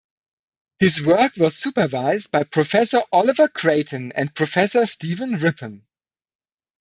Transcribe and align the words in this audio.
His 0.79 1.05
work 1.05 1.35
was 1.37 1.55
supervised 1.55 2.31
by 2.31 2.43
Professor 2.43 3.01
Oliver 3.11 3.47
Creighton 3.47 4.11
and 4.13 4.33
Professor 4.33 4.87
Stephen 4.87 5.33
Rippon. 5.35 5.83